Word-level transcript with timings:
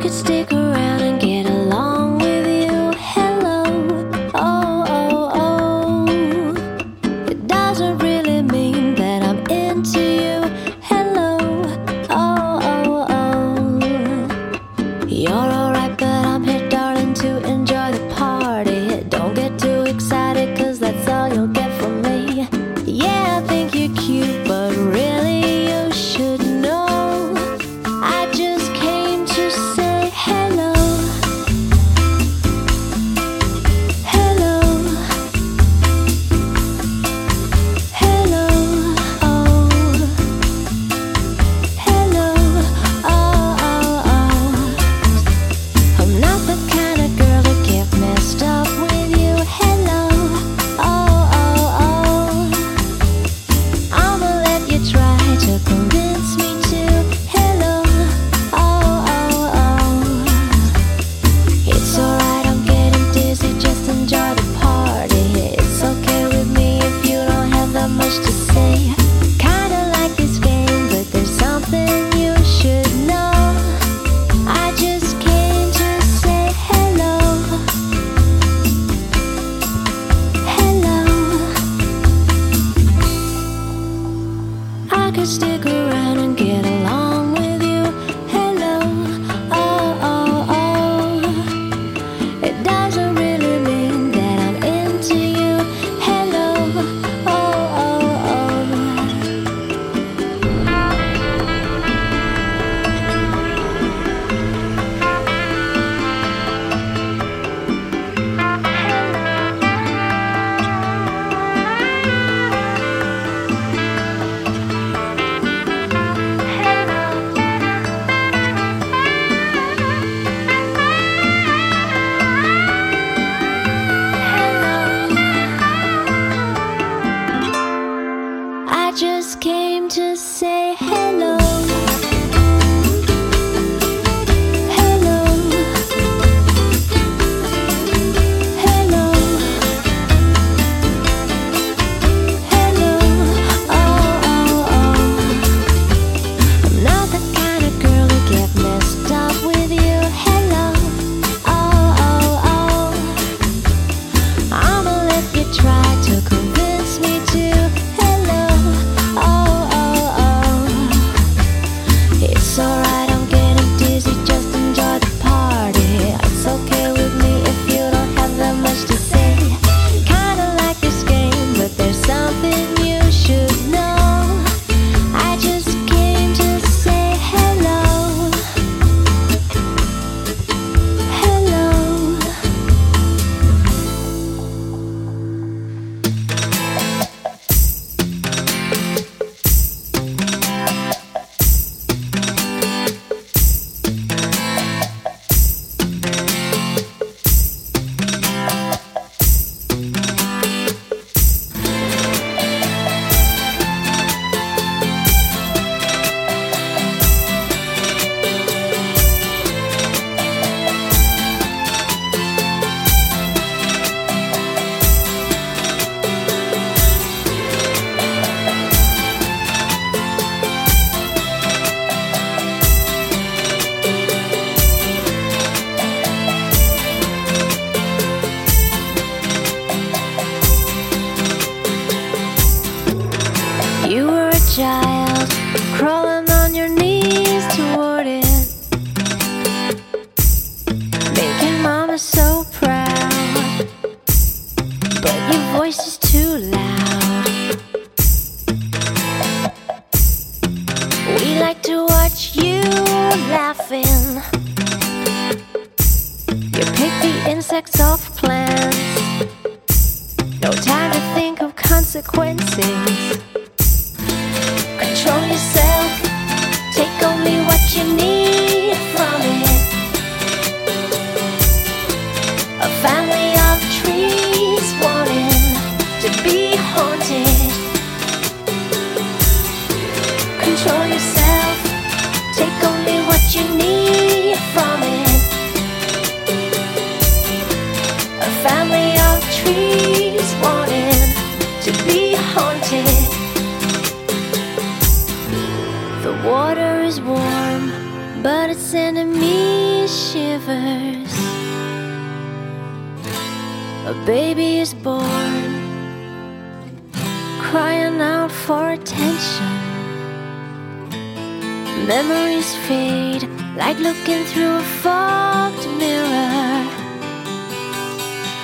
could 0.00 0.12
stick 0.14 0.50
around 0.50 0.69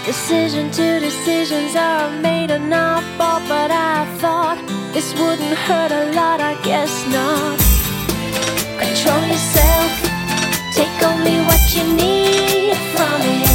Decision 0.06 0.70
to 0.70 1.00
decisions 1.00 1.74
are 1.74 2.08
made 2.20 2.52
an 2.52 2.72
awful, 2.72 3.40
but 3.48 3.72
I 3.72 4.06
thought 4.20 4.56
this 4.94 5.12
wouldn't 5.14 5.58
hurt 5.66 5.90
a 5.90 6.12
lot, 6.14 6.40
I 6.40 6.54
guess 6.62 6.94
not. 7.08 7.58
Control 8.78 9.26
yourself, 9.26 9.90
take 10.76 11.02
only 11.02 11.38
what 11.48 11.74
you 11.74 11.82
need 11.96 12.76
from 12.94 13.20
it. 13.22 13.45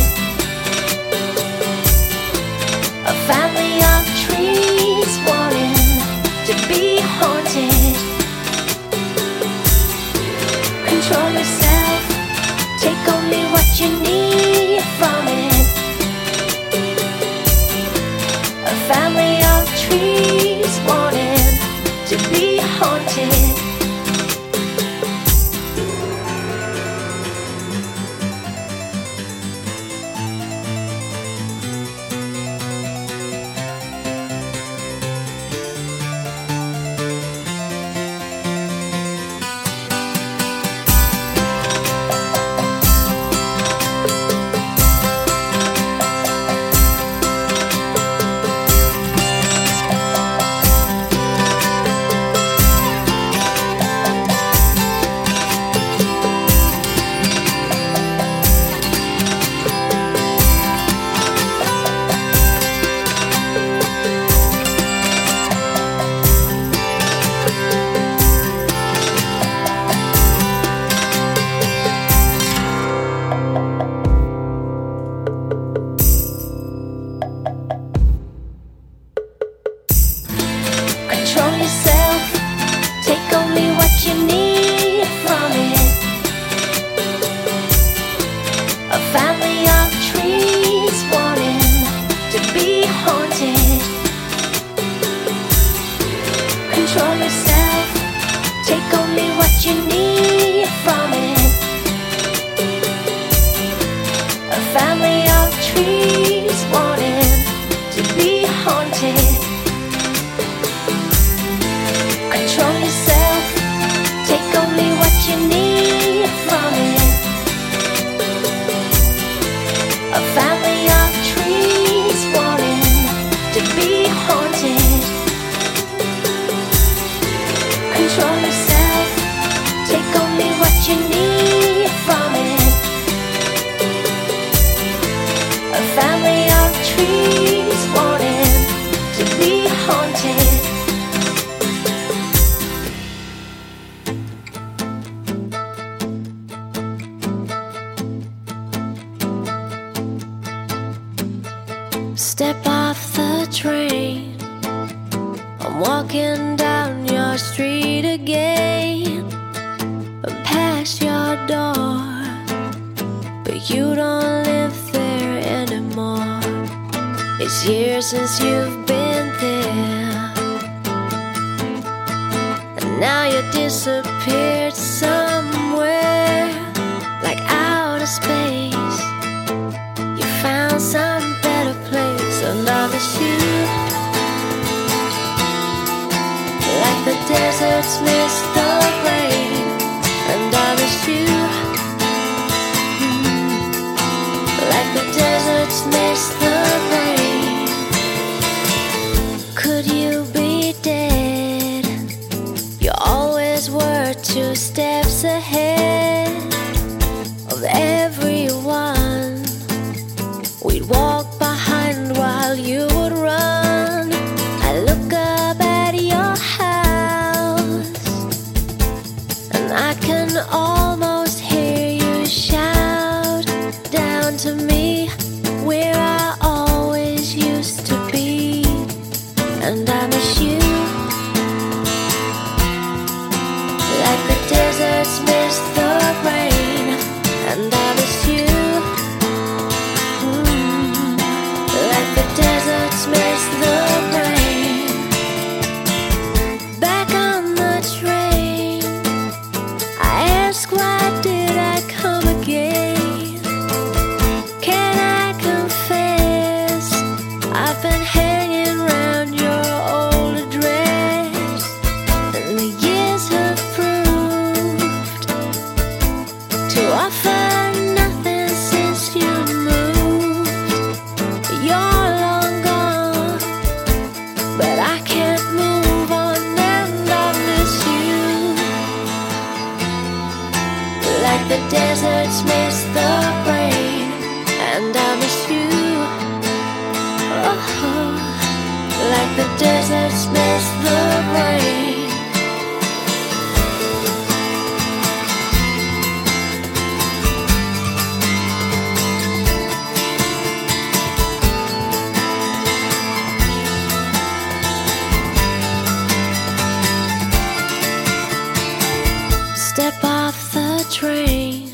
Step 309.74 310.04
off 310.04 310.52
the 310.52 310.86
train. 310.92 311.72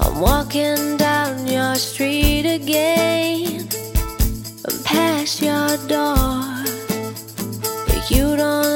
I'm 0.00 0.20
walking 0.20 0.96
down 0.96 1.46
your 1.46 1.76
street 1.76 2.46
again. 2.46 3.68
I'm 4.66 4.82
past 4.82 5.40
your 5.40 5.76
door, 5.86 6.64
but 7.86 8.10
you 8.10 8.36
don't. 8.36 8.73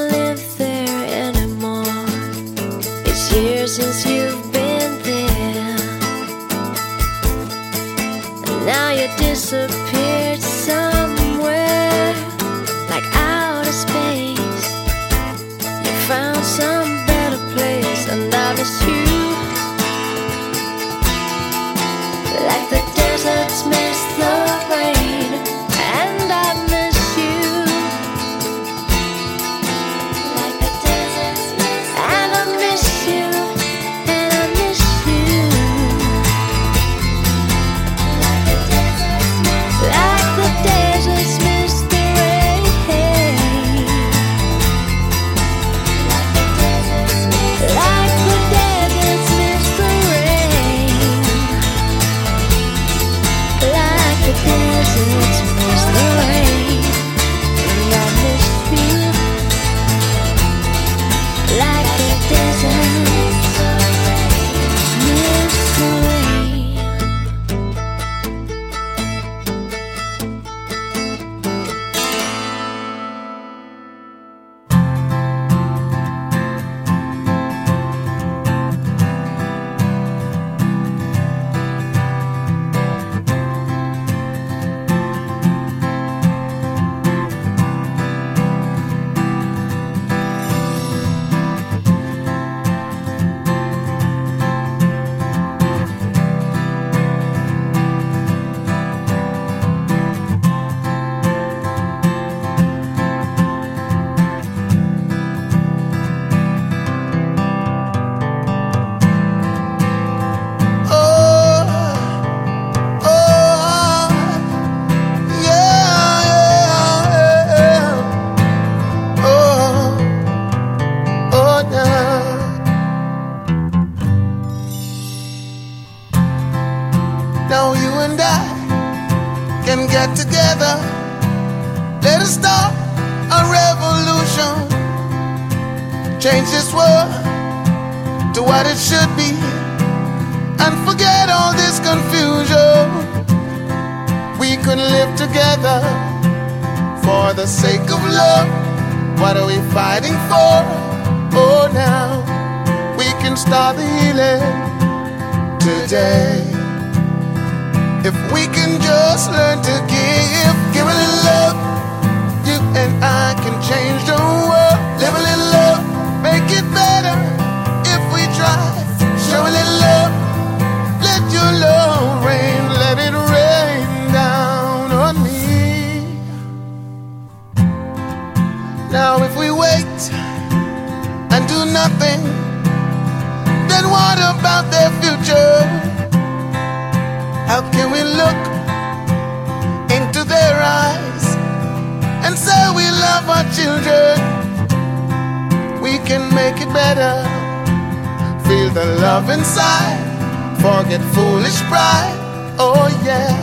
yeah. 203.09 203.33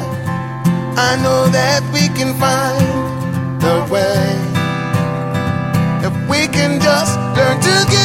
I 1.10 1.12
know 1.22 1.42
that 1.58 1.82
we 1.94 2.04
can 2.18 2.30
find 2.44 2.86
the 3.64 3.76
way 3.92 4.22
if 6.06 6.14
we 6.30 6.40
can 6.56 6.72
just 6.80 7.14
learn 7.36 7.56
to. 7.66 7.74
Get 7.90 7.95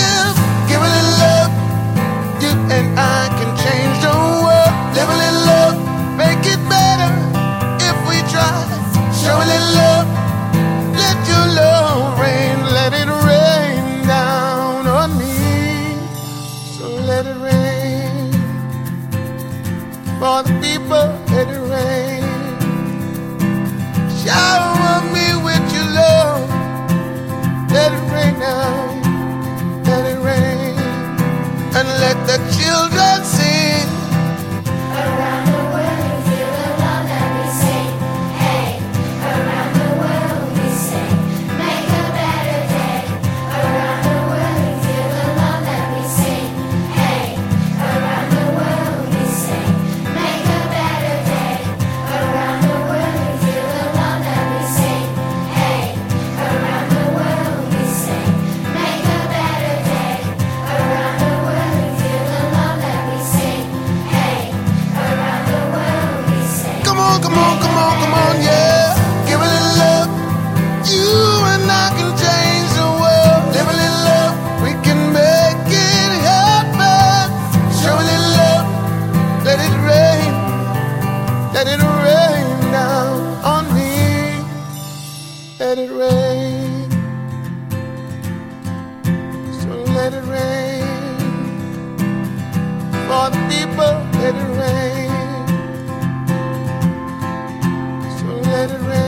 Let 98.62 98.70
it 98.70 98.80
rain. 98.82 99.01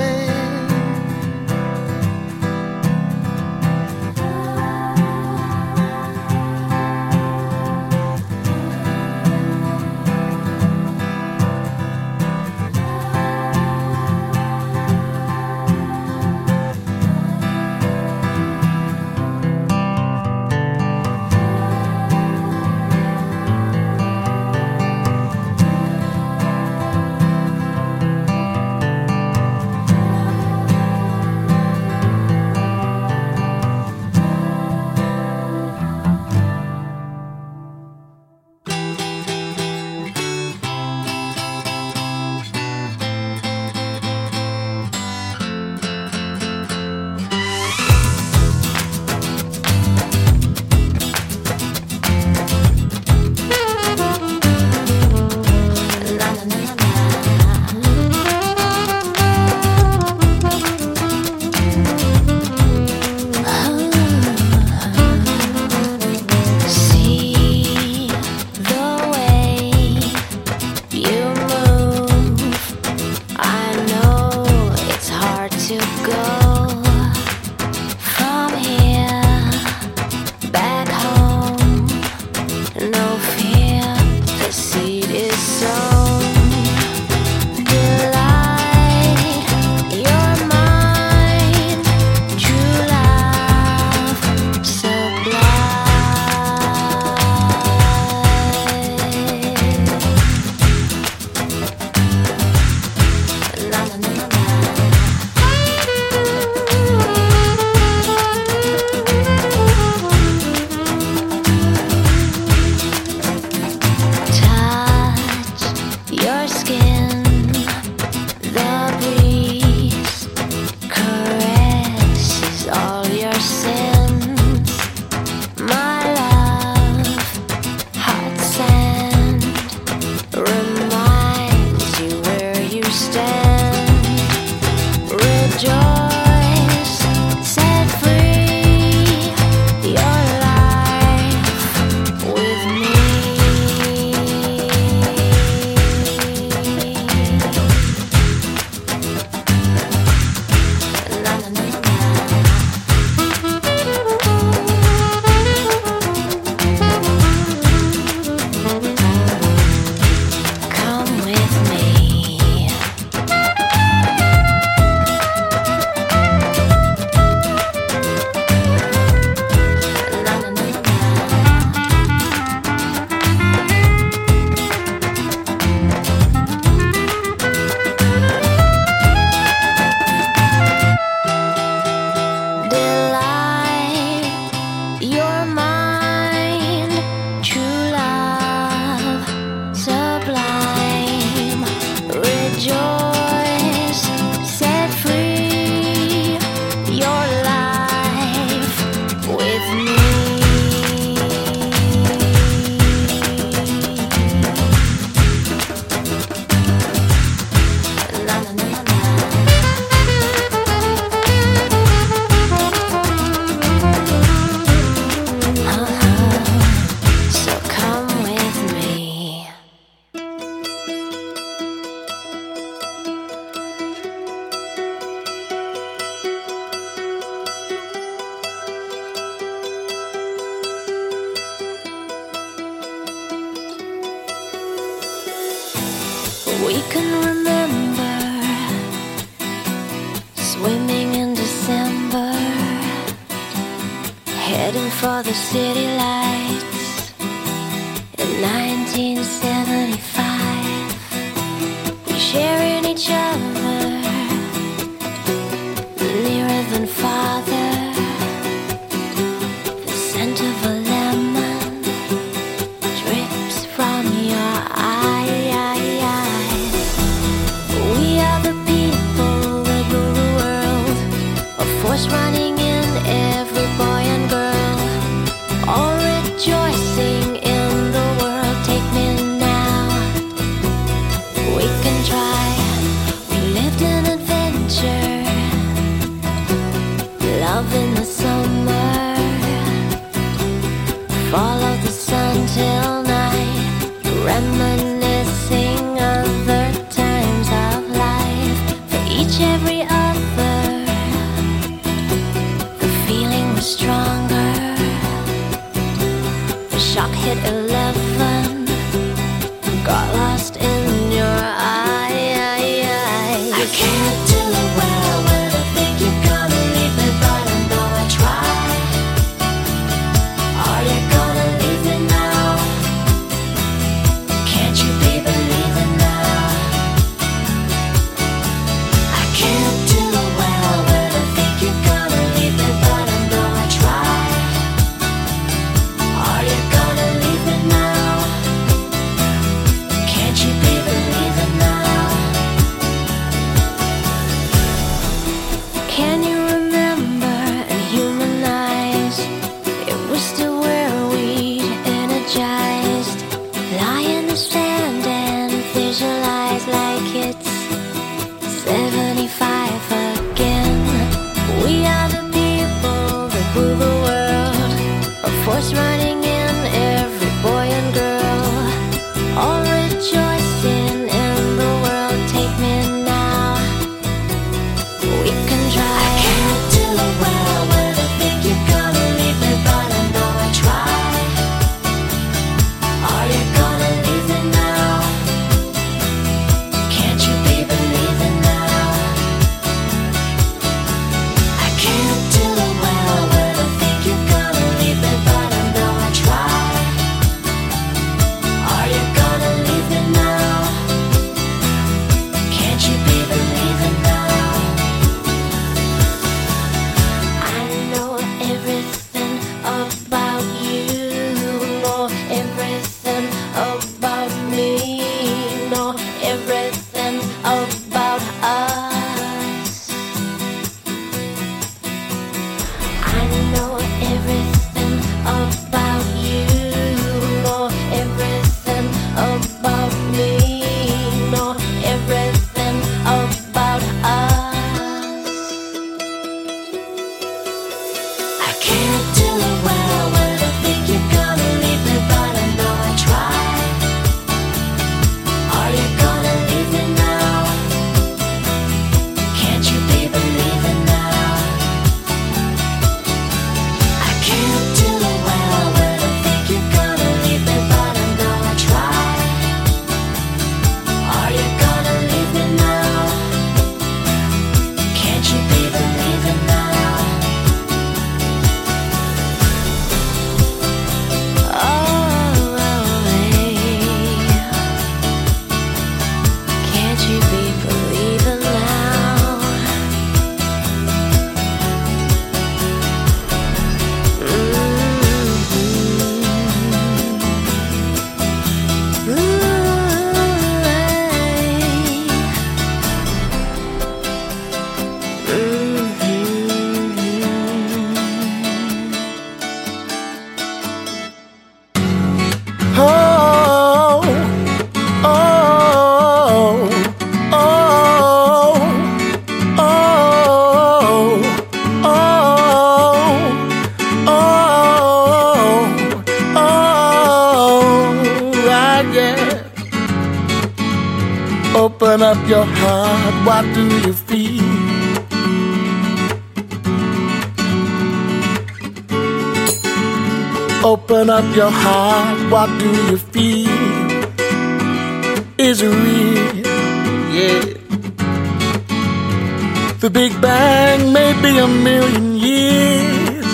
The 539.83 539.89
Big 539.89 540.13
Bang 540.21 540.93
may 540.93 541.11
be 541.21 541.37
a 541.39 541.45
million 541.45 542.15
years 542.15 543.25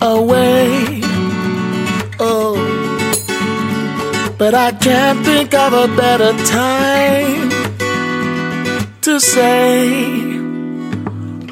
away. 0.00 1.02
Oh, 2.18 2.56
but 4.38 4.54
I 4.54 4.72
can't 4.72 5.22
think 5.26 5.52
of 5.52 5.74
a 5.74 5.94
better 5.94 6.32
time 6.46 7.50
to 9.02 9.20
say, 9.20 10.38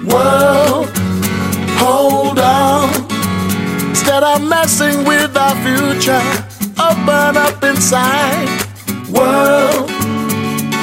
World, 0.06 0.88
hold 1.76 2.38
on. 2.38 2.88
Instead 3.90 4.22
of 4.22 4.40
messing 4.48 5.04
with 5.04 5.36
our 5.36 5.56
future, 5.62 6.24
open 6.80 7.36
up 7.36 7.62
inside. 7.62 8.48
World, 9.10 9.90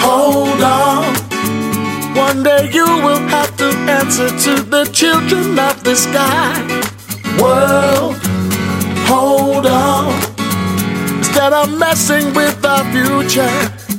hold 0.06 0.62
on. 0.62 1.21
One 2.16 2.44
day 2.44 2.70
you 2.72 2.86
will 2.86 3.26
have 3.30 3.56
to 3.58 3.70
answer 3.88 4.30
to 4.30 4.62
the 4.64 4.84
children 4.92 5.58
of 5.58 5.84
the 5.84 5.96
sky. 5.96 6.52
World, 7.40 8.18
hold 9.08 9.66
on. 9.66 10.14
Instead 11.20 11.54
of 11.54 11.78
messing 11.80 12.34
with 12.34 12.66
our 12.66 12.84
future, 12.92 13.50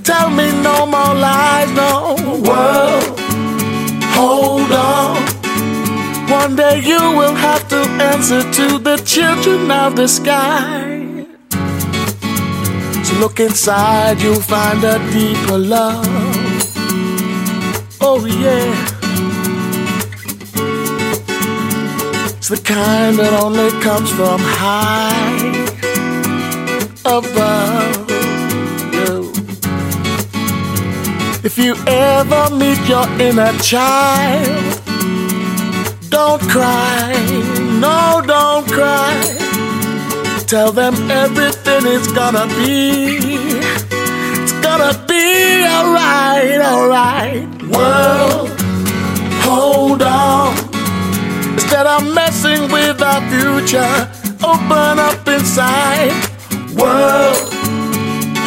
tell 0.05 0.29
me 0.29 0.53
no 0.63 0.85
more 0.85 1.15
lies, 1.15 1.71
no. 1.73 2.17
World, 2.49 3.19
hold 4.17 4.73
on. 4.73 5.17
One 6.29 6.55
day 6.55 6.81
you 6.81 7.01
will 7.17 7.35
have 7.35 7.67
to 7.69 7.81
answer 8.13 8.43
to 8.43 8.79
the 8.79 8.97
children 9.07 9.71
of 9.71 9.97
the 9.97 10.07
sky. 10.07 11.27
So 13.05 13.15
look 13.21 13.41
inside, 13.41 14.21
you'll 14.21 14.41
find 14.41 14.85
a 14.85 14.99
deeper 15.13 15.57
love. 15.57 16.42
Oh, 18.05 18.25
yeah. 18.27 18.75
It's 22.37 22.49
the 22.49 22.57
kind 22.57 23.17
that 23.19 23.33
only 23.41 23.71
comes 23.81 24.11
from 24.11 24.41
high 24.43 25.53
above 27.05 28.11
you. 28.93 29.31
If 31.45 31.57
you 31.57 31.77
ever 31.87 32.51
meet 32.51 32.81
your 32.89 33.07
inner 33.21 33.57
child, 33.59 34.81
don't 36.11 36.43
cry, 36.51 37.15
no, 37.79 38.21
don't 38.27 38.67
cry. 38.67 39.15
Tell 40.49 40.73
them 40.73 40.95
everything 41.09 41.87
is 41.87 42.09
gonna 42.09 42.49
be, 42.59 43.19
it's 44.43 44.53
gonna 44.61 44.93
be 45.07 45.65
alright, 45.65 46.61
alright. 46.61 47.52
World, 47.73 48.51
hold 49.47 50.03
on. 50.03 50.57
Instead 51.55 51.87
of 51.87 52.03
messing 52.15 52.71
with 52.71 53.01
our 53.03 53.23
future, 53.33 53.95
open 54.45 54.99
up 54.99 55.27
inside. 55.27 56.13
World, 56.77 57.37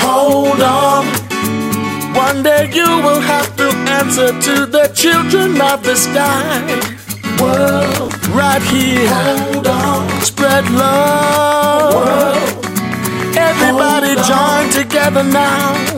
hold 0.03 0.61
on. 0.61 1.05
One 2.15 2.43
day 2.43 2.71
you 2.73 2.87
will 3.05 3.19
have 3.19 3.55
to 3.57 3.67
answer 3.99 4.29
to 4.47 4.65
the 4.65 4.91
children 4.93 5.59
of 5.61 5.83
the 5.83 5.95
sky. 5.95 6.61
World, 7.41 8.13
right 8.29 8.61
here, 8.63 9.07
hold 9.09 9.67
on. 9.67 10.21
Spread 10.21 10.69
love. 10.71 11.93
World, 11.95 12.65
everybody 13.35 14.15
join 14.29 14.69
together 14.71 15.23
now. 15.23 15.94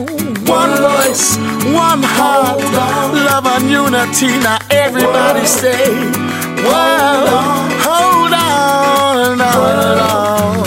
One 0.48 0.72
voice, 0.80 1.36
one 1.74 2.02
heart, 2.02 2.58
love 3.28 3.46
and 3.46 3.70
unity. 3.70 4.28
Now 4.40 4.58
everybody 4.70 5.44
say, 5.46 5.92
World, 6.64 7.70
hold 7.84 8.32
on, 8.32 9.38
hold 9.38 10.00
on, 10.00 10.66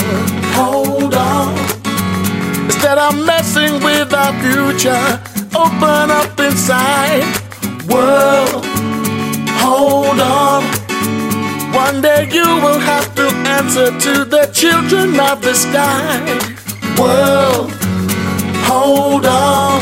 hold 0.54 1.16
on. 1.16 2.66
Instead 2.66 2.98
of 3.00 3.16
messing 3.26 3.84
with 3.84 4.14
our 4.14 4.34
future, 4.44 5.06
open 5.58 6.12
up 6.12 6.40
inside. 6.40 7.26
World, 7.90 8.64
hold 9.62 10.20
on. 10.20 10.64
One 11.74 12.02
day 12.02 12.30
you 12.32 12.46
will 12.46 12.80
have 12.80 13.16
to 13.16 13.28
answer 13.58 13.88
to 13.88 14.26
the 14.26 14.46
children 14.54 15.20
of 15.20 15.42
the 15.42 15.54
sky. 15.56 16.22
World, 17.00 17.72
hold 18.72 19.26
on. 19.26 19.82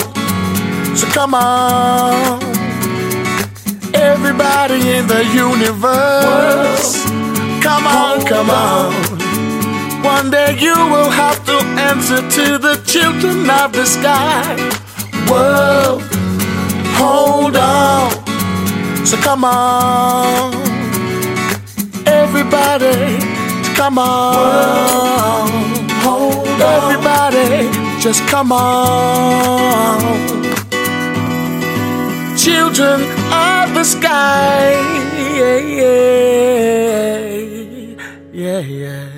So 0.96 1.06
come 1.08 1.34
on. 1.34 2.42
Everybody 3.94 4.80
in 4.98 5.08
the 5.08 5.24
universe. 5.46 7.04
Come 7.62 7.86
on, 7.88 8.26
come 8.26 8.50
on. 8.50 8.94
One 10.04 10.32
day 10.32 10.58
you 10.66 10.76
will 10.94 11.12
have 11.24 11.40
to 11.46 11.58
answer 11.90 12.22
to 12.38 12.46
the 12.58 12.76
children 12.94 13.50
of 13.62 13.74
the 13.74 13.86
sky. 13.86 14.56
World, 15.30 16.02
hold 17.00 17.56
on. 17.58 18.10
So 19.06 19.18
come 19.18 19.44
on. 19.44 20.54
Everybody, 22.06 22.98
come 23.76 23.98
on. 24.00 25.50
Hold 26.06 26.48
on. 26.48 26.72
Everybody, 26.78 27.89
just 28.00 28.26
come 28.28 28.52
on. 28.54 30.00
Children 32.38 33.02
of 33.32 33.74
the 33.74 33.84
sky. 33.84 34.72
Yeah, 35.36 35.58
yeah, 35.58 36.20
yeah. 38.32 38.60
yeah. 38.60 39.09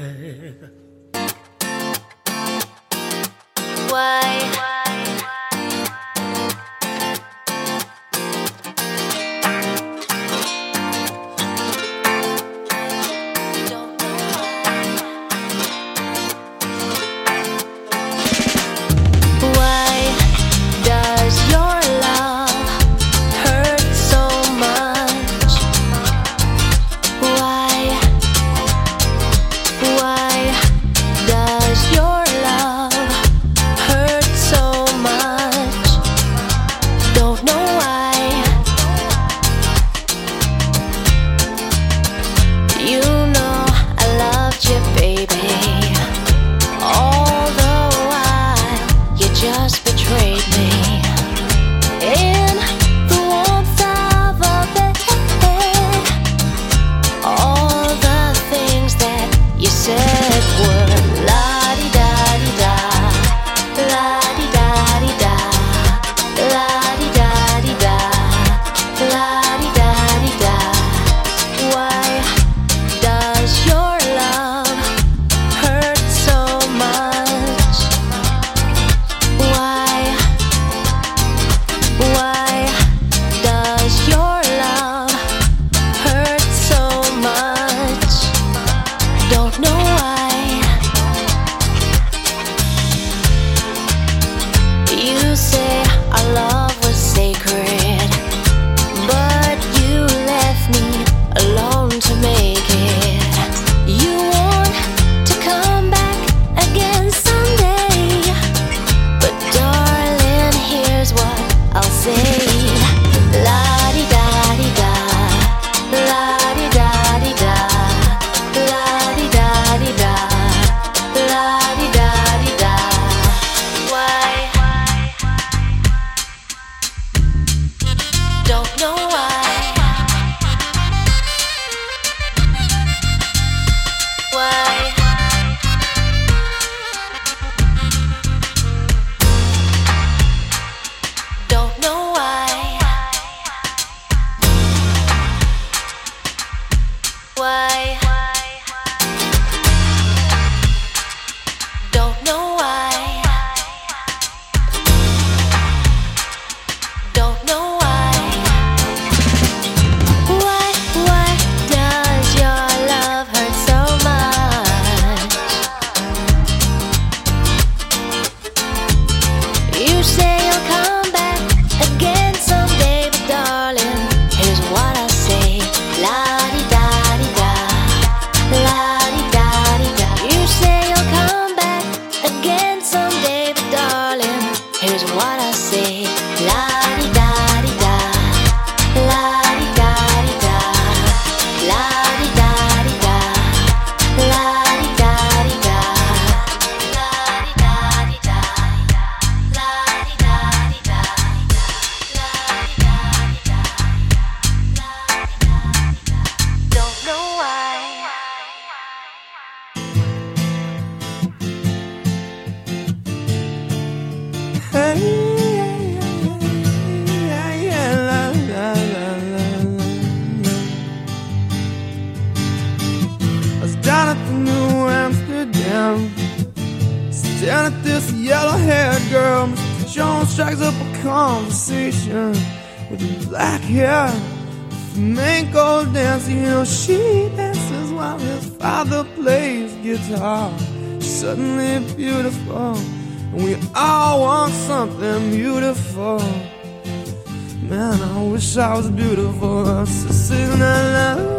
Man, 247.71 248.01
I 248.01 248.23
wish 248.23 248.57
I 248.57 248.75
was 248.75 248.91
beautiful. 248.91 249.65
I'm 249.65 249.85
still 249.85 250.11
sitting 250.11 250.61
alone. 250.61 251.37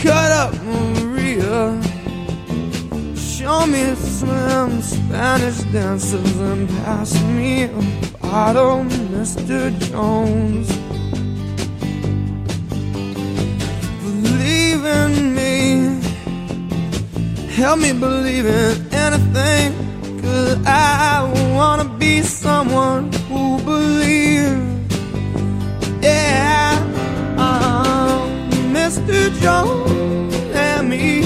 Cut 0.00 0.30
up, 0.30 0.54
Maria. 0.62 1.82
Show 3.16 3.66
me 3.66 3.96
some 3.96 4.80
Spanish 4.80 5.58
dancers 5.72 6.36
and 6.38 6.68
pass 6.68 7.20
me 7.22 7.64
a 7.64 7.82
bottle, 8.22 8.84
Mr. 9.10 9.76
Jones. 9.90 10.77
help 17.58 17.80
me 17.80 17.92
believe 17.92 18.46
in 18.46 18.94
anything. 18.94 19.72
Cause 20.22 20.64
I 20.64 21.28
wanna 21.56 21.88
be 21.98 22.22
someone 22.22 23.12
who 23.28 23.58
believes. 23.64 24.62
Yeah, 26.00 26.78
Mr. 28.76 29.18
Jones 29.42 30.34
and 30.54 30.88
me 30.88 31.22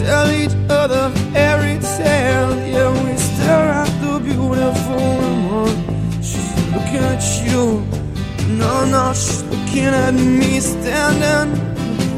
tell 0.00 0.30
each 0.30 0.54
other 0.68 1.08
fairy 1.32 1.78
tale. 1.96 2.52
Yeah, 2.74 2.92
we 3.04 3.16
stare 3.16 3.70
at 3.82 3.92
the 4.02 4.20
beautiful 4.20 5.06
woman. 5.48 6.22
She's 6.22 6.52
looking 6.72 7.04
at 7.12 7.24
you. 7.46 7.64
No, 8.60 8.84
no, 8.84 9.14
she's 9.14 9.42
looking 9.44 9.92
at 10.04 10.12
me 10.12 10.60
standing 10.60 11.50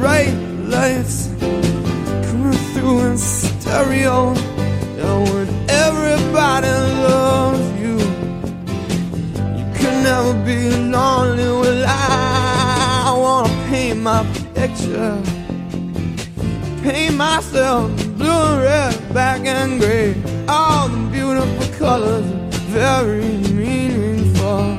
bright 0.00 0.34
lights 0.74 1.23
stereo. 3.94 4.34
Now 4.96 5.20
would 5.20 5.48
everybody 5.68 6.68
loves 6.68 7.80
you? 7.80 7.98
You 9.58 9.66
could 9.76 9.98
never 10.02 10.34
be 10.44 10.70
lonely. 10.70 11.44
Well, 11.44 11.84
I, 11.86 13.04
I 13.06 13.18
wanna 13.18 13.48
paint 13.68 14.00
my 14.00 14.24
picture, 14.54 15.20
paint 16.82 17.16
myself 17.16 17.90
blue 18.16 18.30
and 18.30 18.62
red, 18.62 19.12
black 19.12 19.40
and 19.46 19.80
gray. 19.80 20.14
All 20.48 20.88
the 20.88 21.10
beautiful 21.10 21.78
colors, 21.78 22.26
very 22.70 23.24
meaningful. 23.52 24.78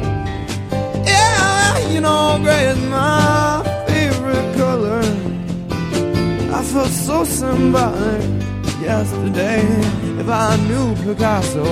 Yeah, 1.06 1.90
you 1.90 2.02
know, 2.02 2.40
gray 2.42 2.66
is 2.66 2.82
my 2.90 3.64
favorite 3.88 4.56
color. 4.58 5.02
I 6.58 6.64
feel 6.64 6.86
so 6.86 7.24
symbolic 7.24 8.35
yesterday. 8.86 9.62
If 10.22 10.30
I 10.30 10.56
knew 10.68 10.94
Picasso, 11.04 11.66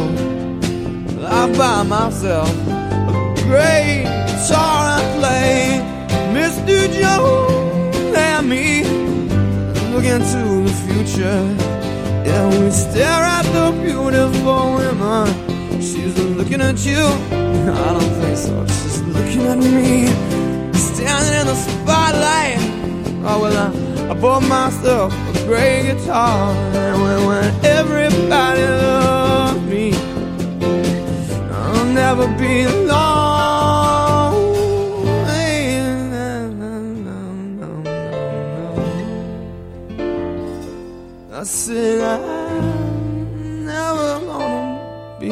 I'd 1.40 1.56
buy 1.58 1.84
myself 1.84 2.50
a 2.68 3.34
great 3.46 4.04
guitar 4.28 4.98
and 4.98 5.08
play 5.20 5.54
Mr. 6.38 6.76
Jones 7.00 8.18
and 8.18 8.50
me. 8.50 8.84
Look 9.94 10.06
into 10.06 10.42
the 10.68 10.76
future, 10.86 11.42
and 12.34 12.64
we 12.64 12.72
stare 12.72 13.24
at 13.38 13.46
the 13.58 13.66
beautiful 13.84 14.64
woman. 14.74 15.28
She's 15.82 16.18
looking 16.38 16.62
at 16.62 16.84
you. 16.84 17.04
I 17.82 17.90
don't 17.96 18.14
think 18.22 18.38
so. 18.38 18.66
She's 18.78 19.02
looking 19.16 19.46
at 19.54 19.60
me, 19.60 20.08
standing 20.74 21.36
in 21.42 21.46
the 21.52 21.58
spotlight. 21.66 22.58
Oh 23.26 23.40
well, 23.42 23.58
I. 23.68 23.83
I 24.10 24.14
bought 24.14 24.44
myself 24.44 25.14
a 25.14 25.46
great 25.48 25.84
guitar. 25.84 26.52
And 26.76 27.02
when, 27.02 27.26
when 27.26 27.66
everybody 27.66 28.62
loved 28.62 29.64
me, 29.70 29.94
I'll 31.52 31.86
never 31.86 32.28
be 32.38 32.64
alone. 32.64 33.24
No, 36.12 36.36
no, 36.50 36.74
no, 37.60 37.70
I 41.34 41.44
said 41.44 42.02
I'm 42.02 43.66
never 43.66 44.20
gonna 44.26 45.18
be 45.20 45.30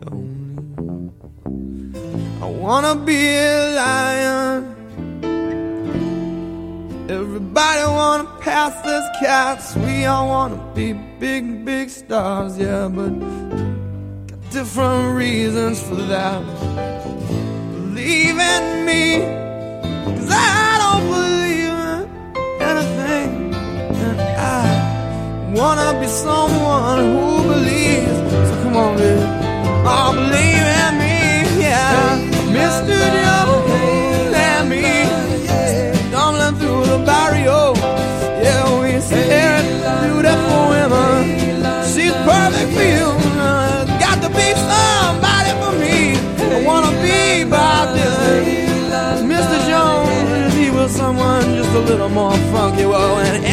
lonely. 0.00 1.12
I 2.40 2.44
wanna 2.46 2.94
be 2.96 3.36
a 3.36 3.74
lion. 3.76 4.71
Everybody 7.34 7.84
wanna 7.84 8.28
pass 8.40 8.74
this 8.84 9.06
cats. 9.18 9.74
We 9.74 10.04
all 10.04 10.28
wanna 10.28 10.60
be 10.74 10.92
big, 11.18 11.64
big 11.64 11.88
stars, 11.88 12.58
yeah, 12.58 12.88
but 12.88 13.08
got 14.28 14.50
different 14.50 15.16
reasons 15.16 15.80
for 15.80 15.94
that. 15.94 16.42
Believe 17.72 18.38
in 18.38 18.84
me, 18.84 19.04
cause 20.14 20.30
I 20.30 20.76
don't 20.82 21.06
believe 21.16 21.76
in 21.94 22.02
anything. 22.70 23.54
And 24.04 24.20
I 24.20 25.52
wanna 25.54 25.98
be 26.00 26.08
someone 26.08 26.98
who 27.12 27.48
believes. 27.48 28.18
So 28.48 28.54
come 28.62 28.76
on, 28.76 28.96
baby. 28.98 29.24
Oh, 29.88 30.12
believe 30.20 30.66
in 30.82 30.92
me, 31.00 31.16
yeah. 31.64 32.18
Mr. 32.52 32.98
Joe. 33.24 34.01
someone 50.88 51.54
just 51.54 51.70
a 51.70 51.80
little 51.80 52.08
more 52.08 52.36
funky. 52.52 52.86
Well, 52.86 53.18
and 53.18 53.44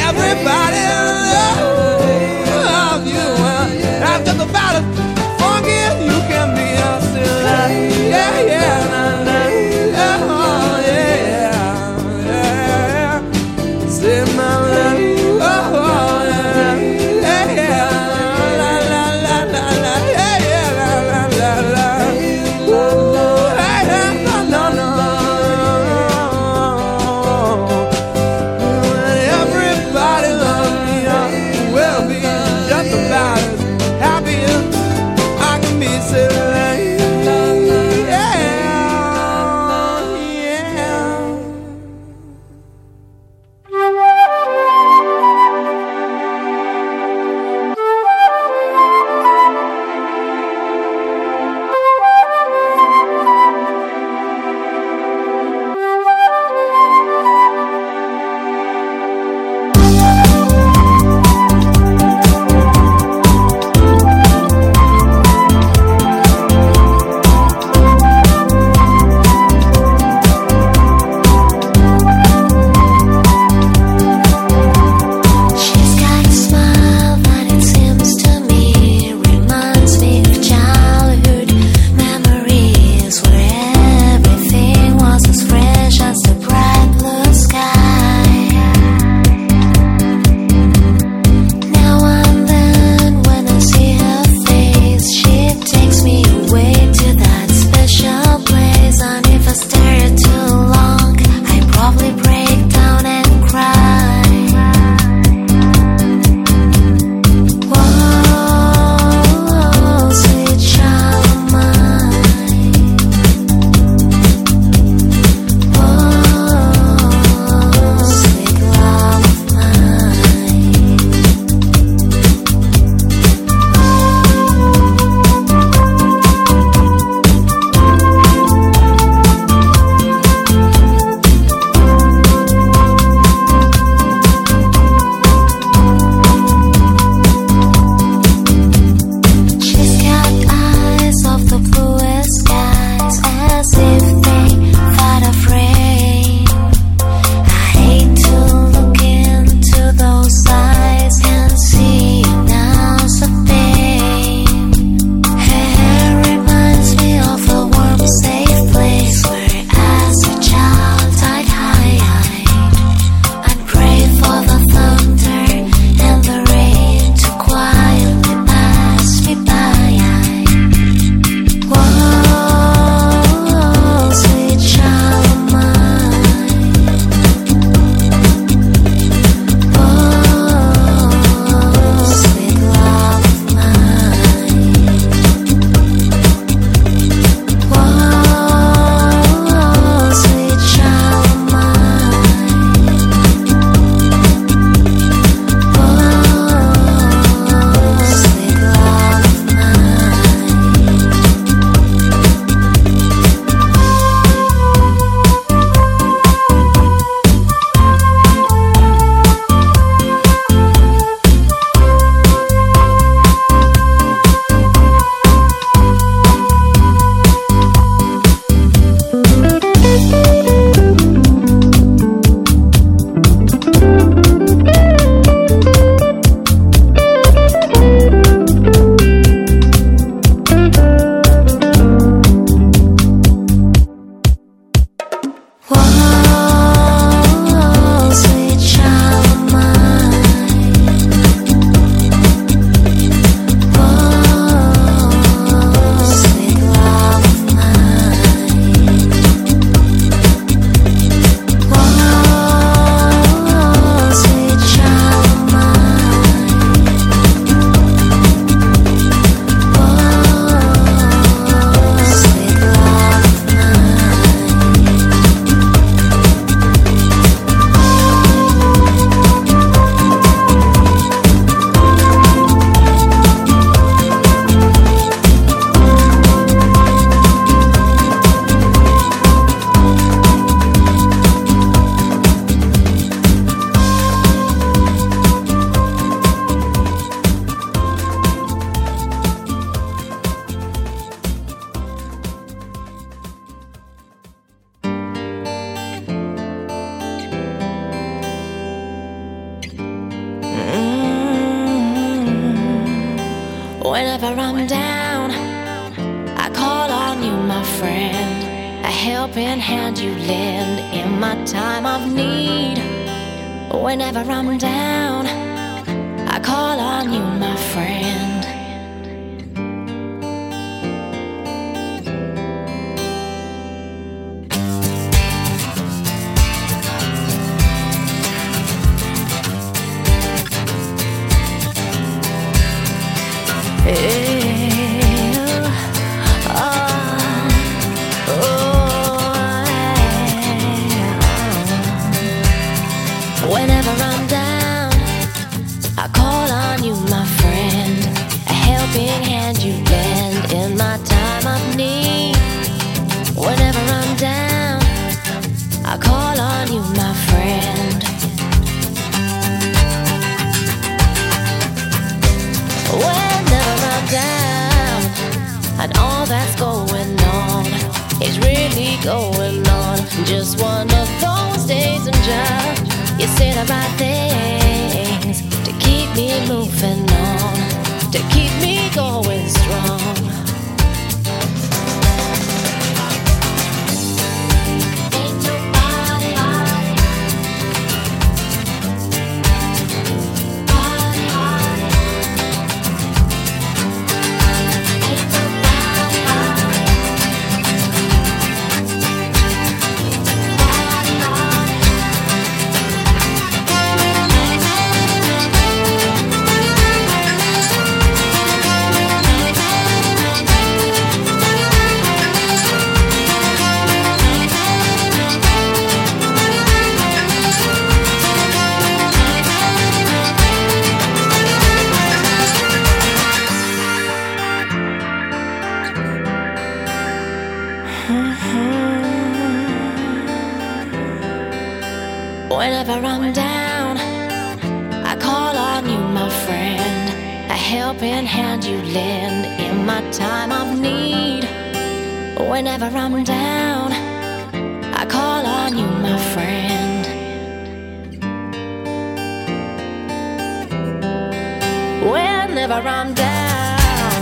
whenever 452.62 452.90
I'm 452.90 453.14
down. 453.14 454.22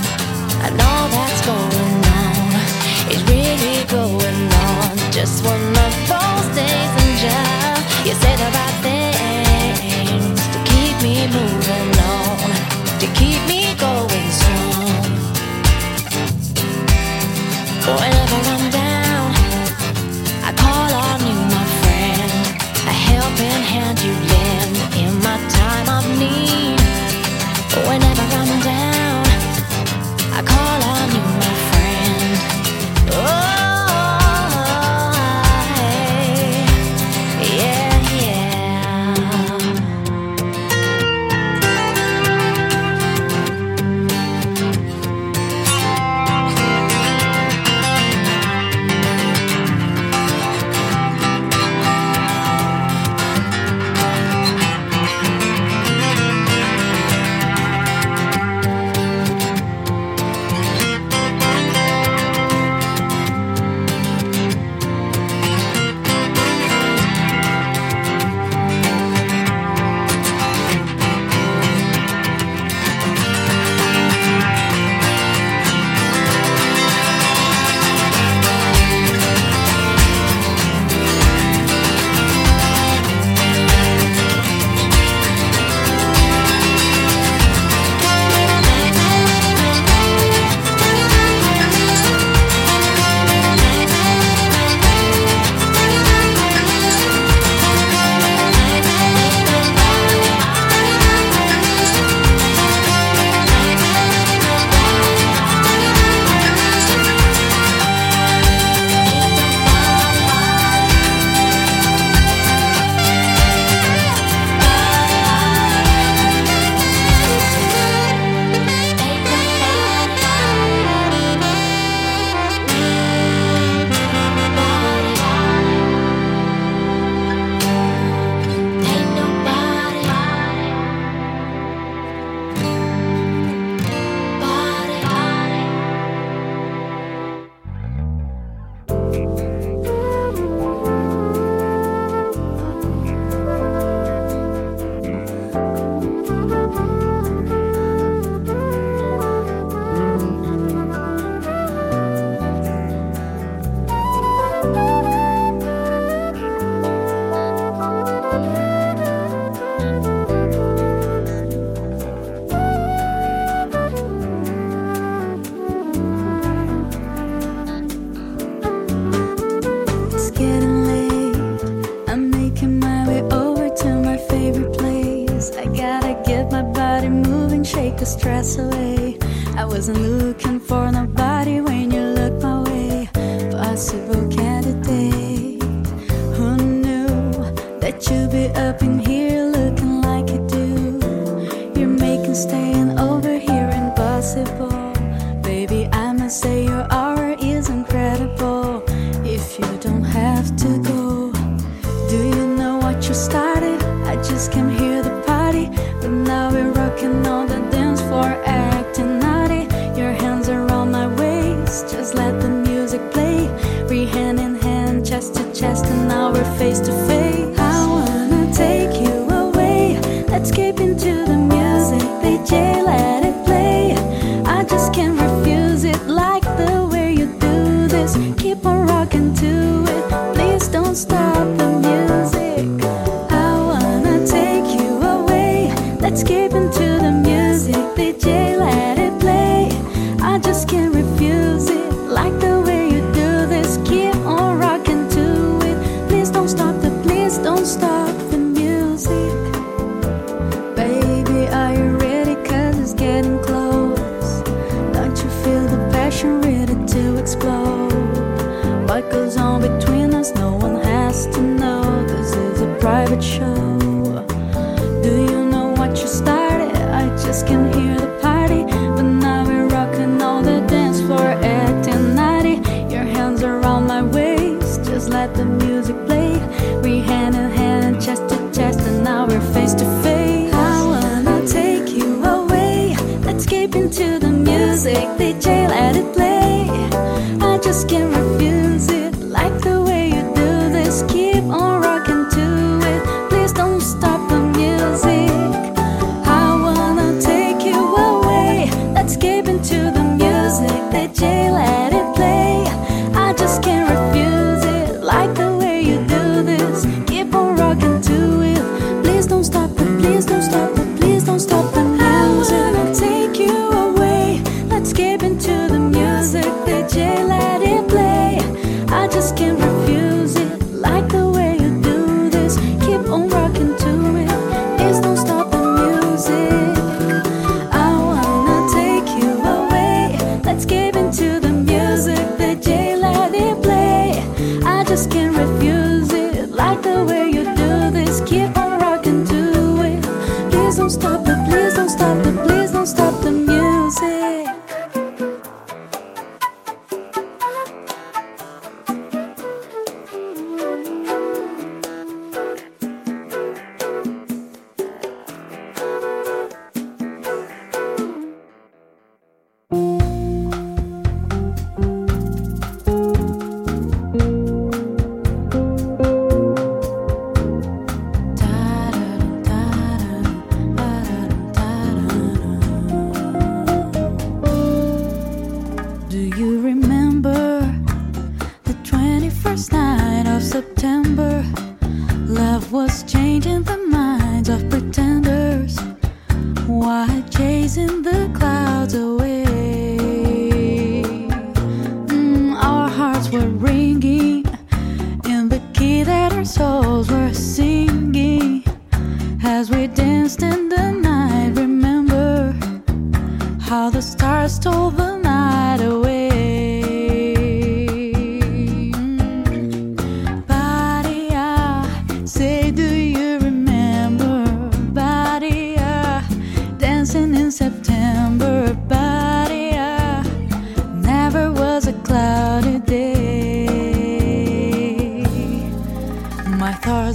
I 0.62 0.70
know 0.70 0.98
that's 1.10 1.42
going 1.44 2.06
on. 2.22 3.10
It's 3.10 3.24
really 3.32 3.84
going 3.86 4.54
on. 4.54 5.12
Just 5.12 5.44
one. 5.44 5.76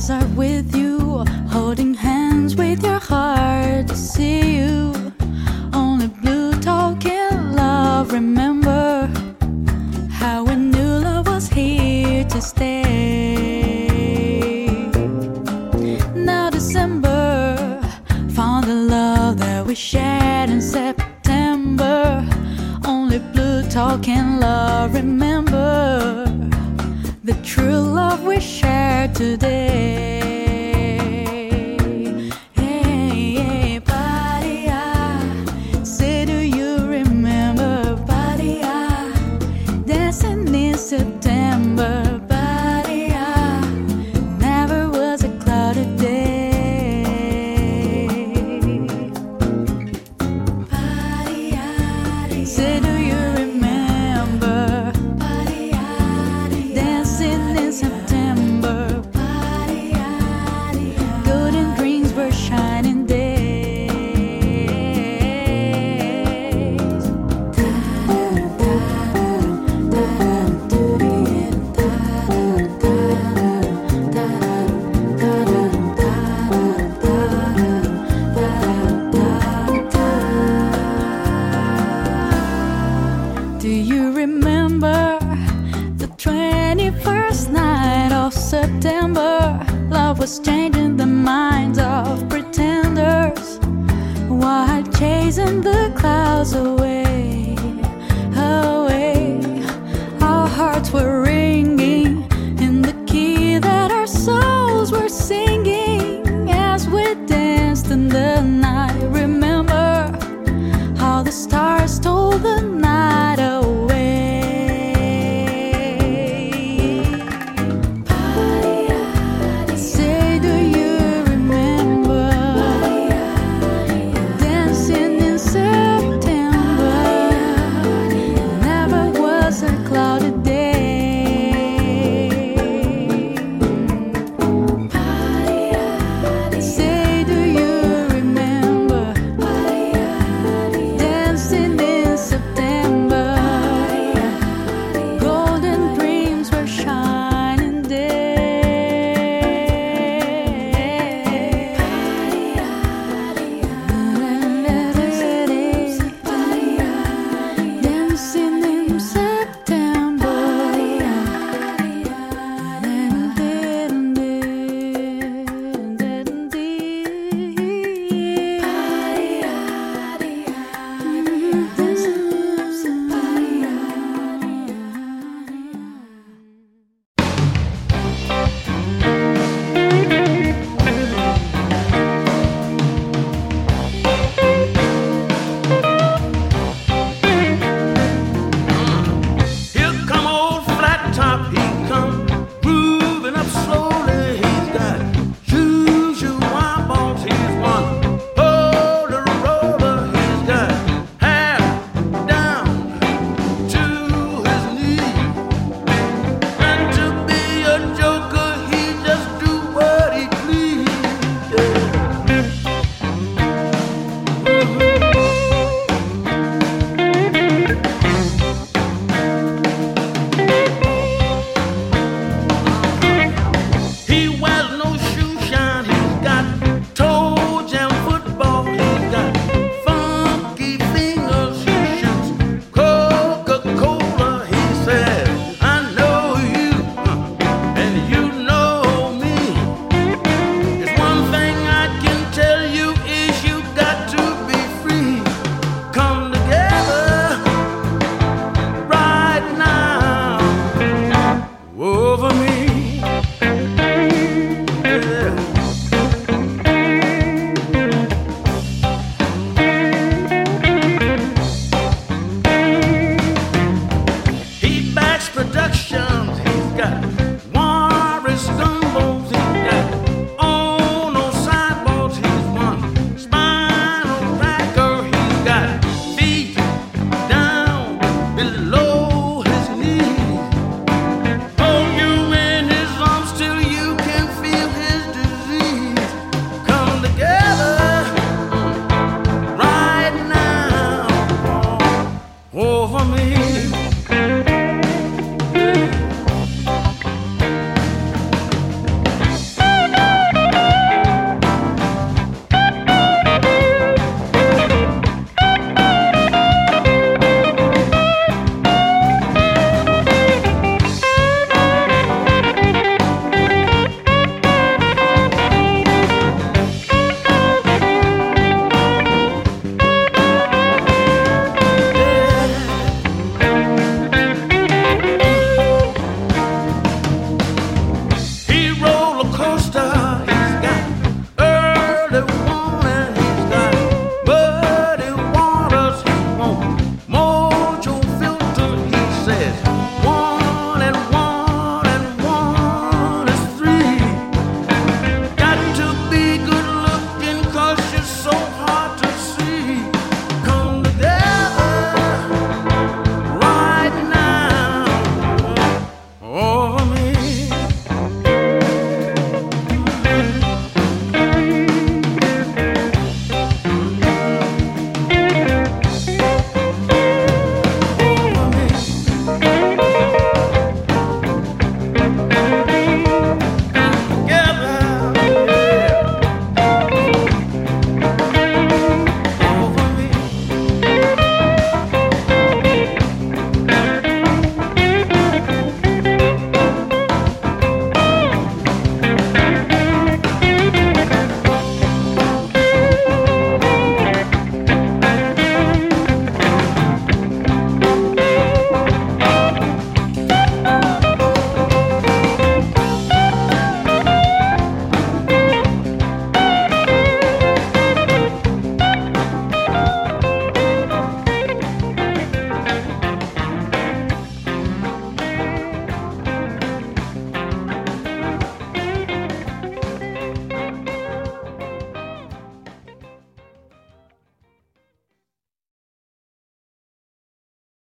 stars 0.02 0.24
are 0.24 0.28
with 0.34 0.74
you, 0.74 1.24
holding 1.48 1.94
hands 1.94 2.56
with 2.56 2.82
your 2.82 2.98
heart 2.98 3.86
to 3.88 3.96
see 3.96 4.56
you. 4.56 4.61